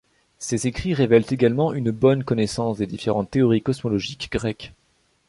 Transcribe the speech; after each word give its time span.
Ses 0.39 0.65
écrits 0.65 0.95
révèlent 0.95 1.31
également 1.31 1.73
une 1.75 1.91
bonne 1.91 2.23
connaissance 2.23 2.79
des 2.79 2.87
différentes 2.87 3.29
théories 3.29 3.61
cosmologiques 3.61 4.31
grecques. 4.31 4.73